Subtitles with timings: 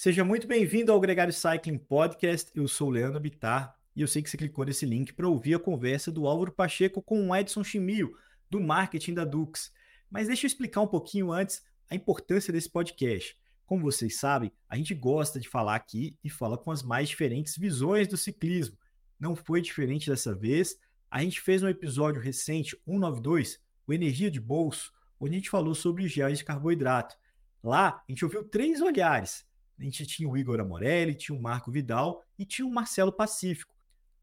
[0.00, 2.52] Seja muito bem-vindo ao Gregário Cycling Podcast.
[2.54, 5.54] Eu sou o Leandro Bitar e eu sei que você clicou nesse link para ouvir
[5.54, 8.16] a conversa do Álvaro Pacheco com o Edson Chimio,
[8.48, 9.72] do marketing da Dux.
[10.08, 13.36] Mas deixa eu explicar um pouquinho antes a importância desse podcast.
[13.66, 17.58] Como vocês sabem, a gente gosta de falar aqui e fala com as mais diferentes
[17.58, 18.78] visões do ciclismo.
[19.18, 20.78] Não foi diferente dessa vez.
[21.10, 25.74] A gente fez um episódio recente, 192, o Energia de Bolso, onde a gente falou
[25.74, 27.16] sobre gel de carboidrato.
[27.60, 29.47] Lá, a gente ouviu três olhares
[29.78, 33.74] a gente tinha o Igor Amorelli, tinha o Marco Vidal e tinha o Marcelo Pacífico.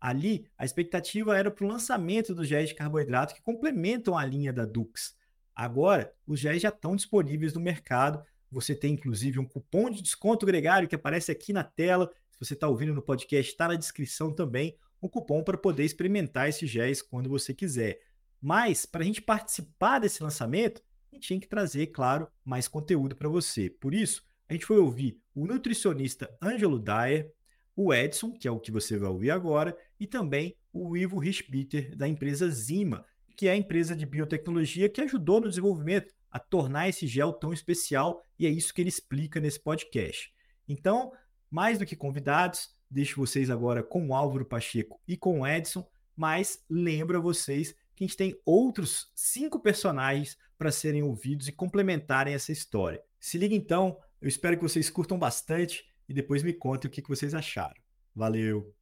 [0.00, 4.52] Ali, a expectativa era para o lançamento dos géis de carboidrato que complementam a linha
[4.52, 5.16] da Dux.
[5.54, 8.22] Agora, os géis já estão disponíveis no mercado.
[8.50, 12.10] Você tem inclusive um cupom de desconto gregário que aparece aqui na tela.
[12.30, 16.48] Se você está ouvindo no podcast, está na descrição também um cupom para poder experimentar
[16.48, 18.00] esses géis quando você quiser.
[18.40, 23.14] Mas, para a gente participar desse lançamento, a gente tinha que trazer, claro, mais conteúdo
[23.14, 23.70] para você.
[23.70, 27.32] Por isso, a gente foi ouvir o nutricionista Ângelo Dyer,
[27.76, 31.96] o Edson, que é o que você vai ouvir agora, e também o Ivo Rispiter,
[31.96, 33.04] da empresa Zima,
[33.36, 37.52] que é a empresa de biotecnologia que ajudou no desenvolvimento a tornar esse gel tão
[37.52, 40.32] especial, e é isso que ele explica nesse podcast.
[40.68, 41.12] Então,
[41.50, 45.86] mais do que convidados, deixo vocês agora com o Álvaro Pacheco e com o Edson,
[46.16, 51.52] mas lembro a vocês que a gente tem outros cinco personagens para serem ouvidos e
[51.52, 53.00] complementarem essa história.
[53.20, 57.06] Se liga então eu espero que vocês curtam bastante e depois me contem o que
[57.06, 57.74] vocês acharam.
[58.16, 58.74] Valeu!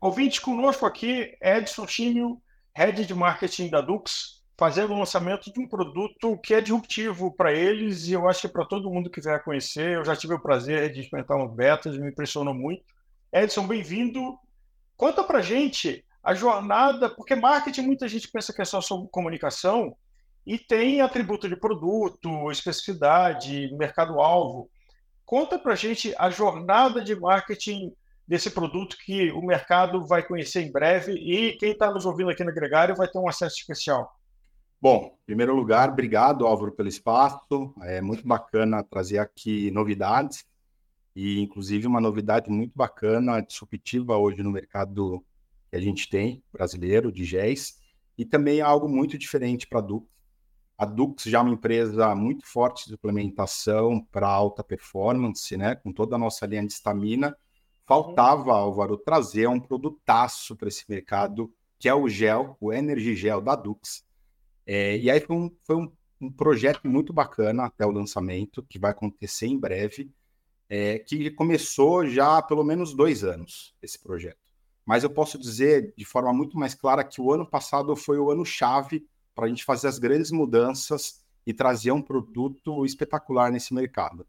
[0.00, 2.42] Ouvinte conosco aqui, Edson Chinho,
[2.76, 7.52] Head de Marketing da Dux, fazendo o lançamento de um produto que é disruptivo para
[7.52, 9.92] eles e eu acho que para todo mundo que quiser conhecer.
[9.94, 12.82] Eu já tive o prazer de experimentar uns betas, me impressionou muito.
[13.32, 14.36] Edson, bem-vindo.
[14.96, 19.96] Conta para gente a jornada, porque marketing muita gente pensa que é só sobre comunicação,
[20.46, 24.70] e tem atributo de produto, especificidade, mercado-alvo.
[25.24, 27.92] Conta para a gente a jornada de marketing
[28.26, 32.44] desse produto que o mercado vai conhecer em breve e quem está nos ouvindo aqui
[32.44, 34.10] no Gregário vai ter um acesso especial.
[34.80, 37.74] Bom, em primeiro lugar, obrigado, Álvaro, pelo espaço.
[37.82, 40.44] É muito bacana trazer aqui novidades
[41.14, 45.24] e, inclusive, uma novidade muito bacana, disruptiva hoje no mercado
[45.70, 47.78] que a gente tem, brasileiro, de GES,
[48.16, 49.82] e também algo muito diferente para a
[50.80, 55.74] a Dux já é uma empresa muito forte de suplementação para alta performance, né?
[55.74, 57.36] Com toda a nossa linha de estamina.
[57.86, 63.42] Faltava, Álvaro, trazer um produtaço para esse mercado, que é o gel, o Energy Gel
[63.42, 64.06] da Dux.
[64.64, 68.78] É, e aí foi, um, foi um, um, projeto muito bacana até o lançamento, que
[68.78, 70.10] vai acontecer em breve,
[70.66, 74.40] é, que começou já há pelo menos dois anos, esse projeto.
[74.86, 78.30] Mas eu posso dizer de forma muito mais clara que o ano passado foi o
[78.30, 79.06] ano chave
[79.40, 84.26] para a gente fazer as grandes mudanças e trazer um produto espetacular nesse mercado.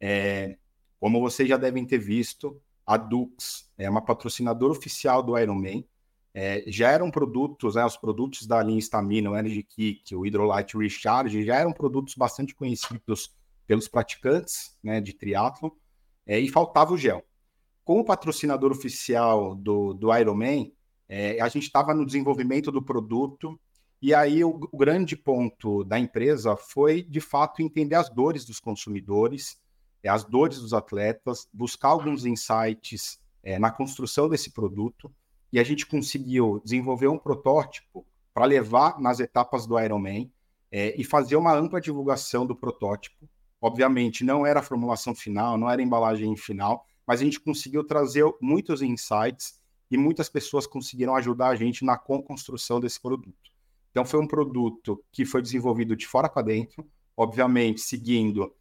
[0.00, 0.56] É,
[1.00, 5.84] como vocês já devem ter visto, a Dux é uma patrocinadora oficial do Ironman.
[6.32, 10.78] É, já eram produtos, né, os produtos da linha Stamina, o Energy Kick, o Hydrolyte
[10.78, 13.34] Recharge, já eram produtos bastante conhecidos
[13.66, 15.76] pelos praticantes né, de triatlo
[16.24, 17.24] é, e faltava o gel.
[17.82, 20.72] Como patrocinador oficial do, do Ironman,
[21.08, 23.58] é, a gente estava no desenvolvimento do produto
[24.06, 28.60] e aí o, o, grande ponto da empresa foi, de fato, entender as dores dos
[28.60, 29.58] consumidores,
[30.02, 35.10] é, as dores dos atletas, buscar alguns insights é, na construção desse produto,
[35.50, 40.30] e a gente conseguiu desenvolver um protótipo para levar nas etapas do Ironman
[40.70, 43.26] é, e fazer uma ampla divulgação do protótipo.
[43.58, 47.82] Obviamente, não era a formulação final, não era a embalagem final, mas a gente conseguiu
[47.82, 49.58] trazer muitos insights
[49.90, 53.53] e muitas pessoas conseguiram ajudar a gente na construção desse produto.
[53.94, 56.84] Então, foi um produto que foi desenvolvido de fora para dentro,
[57.16, 58.52] obviamente, seguindo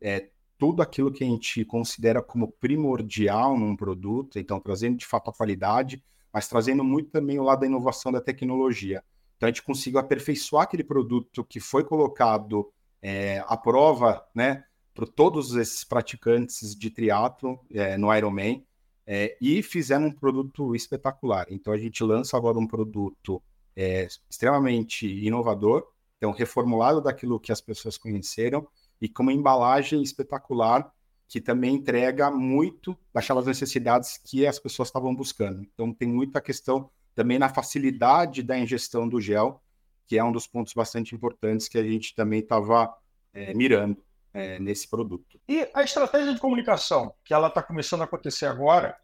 [0.00, 5.30] é, tudo aquilo que a gente considera como primordial num produto, então, trazendo de fato
[5.30, 6.02] a qualidade,
[6.32, 9.04] mas trazendo muito também o lado da inovação da tecnologia.
[9.36, 12.68] Então, a gente conseguiu aperfeiçoar aquele produto que foi colocado
[13.00, 18.66] é, à prova, né, para todos esses praticantes de triatlo é, no Ironman,
[19.06, 21.46] é, e fizemos um produto espetacular.
[21.48, 23.40] Então, a gente lança agora um produto
[23.80, 25.86] é, extremamente inovador,
[26.18, 28.68] então reformulado daquilo que as pessoas conheceram
[29.00, 30.92] e com uma embalagem espetacular
[31.26, 35.62] que também entrega muito daquelas necessidades que as pessoas estavam buscando.
[35.62, 39.62] Então tem muita questão também na facilidade da ingestão do gel,
[40.06, 42.94] que é um dos pontos bastante importantes que a gente também estava
[43.32, 44.04] é, mirando
[44.34, 45.40] é, nesse produto.
[45.48, 48.94] E a estratégia de comunicação, que ela está começando a acontecer agora,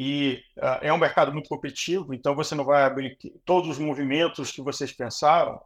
[0.00, 4.52] e uh, é um mercado muito competitivo, então você não vai abrir todos os movimentos
[4.52, 5.60] que vocês pensaram,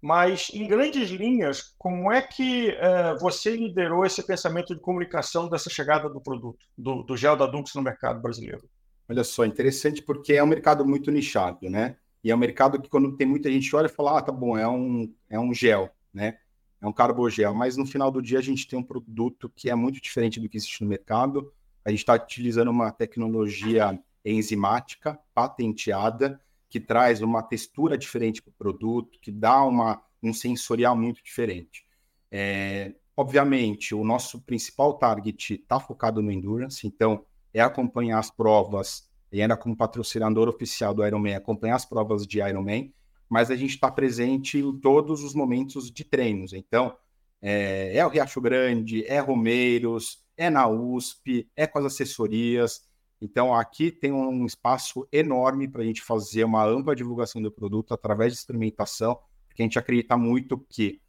[0.00, 5.68] mas em grandes linhas, como é que uh, você liderou esse pensamento de comunicação dessa
[5.68, 8.62] chegada do produto, do, do gel da Dux no mercado brasileiro?
[9.08, 11.96] Olha só, interessante porque é um mercado muito nichado, né?
[12.22, 14.56] E é um mercado que quando tem muita gente olha e fala, ah, tá bom,
[14.56, 16.38] é um, é um gel, né?
[16.80, 19.74] É um carbogel, mas no final do dia a gente tem um produto que é
[19.74, 21.52] muito diferente do que existe no mercado.
[21.84, 28.54] A gente está utilizando uma tecnologia enzimática patenteada que traz uma textura diferente para o
[28.54, 31.84] produto, que dá uma, um sensorial muito diferente.
[32.30, 39.10] É, obviamente, o nosso principal target está focado no Endurance, então é acompanhar as provas,
[39.30, 42.92] e ainda como patrocinador oficial do Ironman, acompanhar as provas de Ironman,
[43.28, 46.52] mas a gente está presente em todos os momentos de treinos.
[46.52, 46.96] Então,
[47.40, 52.82] é, é o Riacho Grande, é Romeiros, é na USP, é com as assessorias,
[53.24, 57.94] então, aqui tem um espaço enorme para a gente fazer uma ampla divulgação do produto
[57.94, 59.16] através de experimentação,
[59.46, 61.00] porque a gente acredita muito que,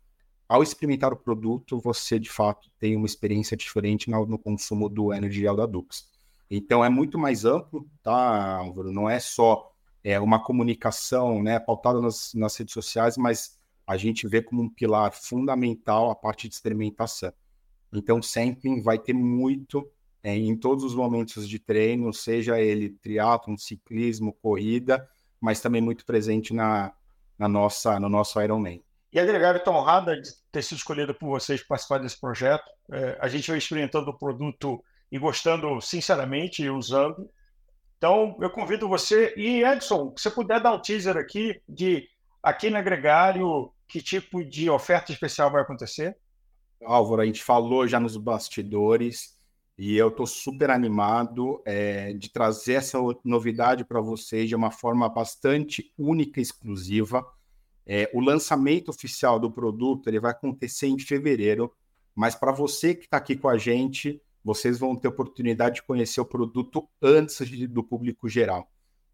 [0.47, 5.11] ao experimentar o produto, você de fato tem uma experiência diferente no, no consumo do
[5.11, 6.07] Energy Gel da Dux.
[6.51, 8.91] Então, é muito mais amplo, tá, Álvaro?
[8.91, 13.57] Não é só é, uma comunicação né, pautada nas, nas redes sociais, mas
[13.87, 17.33] a gente vê como um pilar fundamental a parte de experimentação.
[17.97, 19.89] Então, sempre vai ter muito
[20.23, 25.07] é, em todos os momentos de treino, seja ele triatlon, ciclismo, corrida,
[25.39, 26.93] mas também muito presente na,
[27.37, 28.81] na nossa, no nosso Ironman.
[29.11, 32.63] E a Gregário está honrada de ter sido escolhida por vocês para participar desse projeto.
[32.91, 37.29] É, a gente vai experimentando o produto e gostando sinceramente e usando.
[37.97, 39.33] Então, eu convido você.
[39.37, 42.07] E, Edson, se você puder dar um teaser aqui de
[42.41, 46.17] aqui na Gregário, que tipo de oferta especial vai acontecer?
[46.85, 49.33] Álvaro, a gente falou já nos bastidores
[49.77, 55.09] e eu estou super animado é, de trazer essa novidade para vocês de uma forma
[55.09, 57.25] bastante única e exclusiva.
[57.85, 61.73] É, o lançamento oficial do produto ele vai acontecer em fevereiro,
[62.15, 66.21] mas para você que está aqui com a gente, vocês vão ter oportunidade de conhecer
[66.21, 68.69] o produto antes de, do público geral.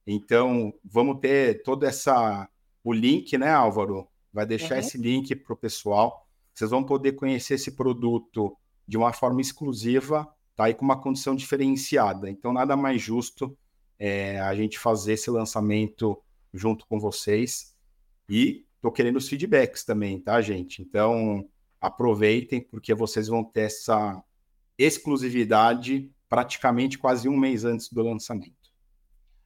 [0.06, 2.50] Então, vamos ter todo essa
[2.84, 4.08] o link, né, Álvaro?
[4.34, 4.80] Vai deixar uhum.
[4.80, 6.28] esse link para o pessoal.
[6.60, 8.56] Vocês vão poder conhecer esse produto
[8.88, 10.28] de uma forma exclusiva
[10.60, 10.70] tá?
[10.70, 12.30] E com uma condição diferenciada.
[12.30, 13.58] Então, nada mais justo
[13.98, 16.22] é, a gente fazer esse lançamento
[16.54, 17.78] junto com vocês.
[18.28, 20.82] E tô querendo os feedbacks também, tá, gente?
[20.82, 21.48] Então,
[21.80, 24.22] aproveitem, porque vocês vão ter essa
[24.78, 28.52] exclusividade praticamente quase um mês antes do lançamento.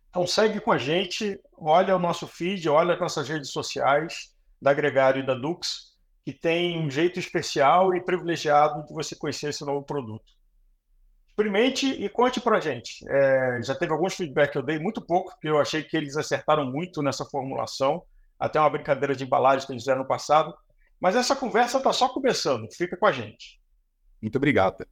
[0.10, 4.74] Então segue com a gente, olha o nosso feed, olha as nossas redes sociais da
[4.74, 5.93] Gregário e da Dux,
[6.26, 10.32] que tem um jeito especial e privilegiado de você conhecer esse novo produto.
[11.28, 13.04] Experimente e conte para a gente.
[13.10, 16.16] É, já teve alguns feedback que eu dei, muito pouco, porque eu achei que eles
[16.16, 18.04] acertaram muito nessa formulação.
[18.40, 20.54] Até uma brincadeira de embalagem que eles fizeram no passado.
[21.00, 22.68] Mas essa conversa está só começando.
[22.74, 23.60] Fica com a gente.
[24.22, 24.86] Muito obrigado.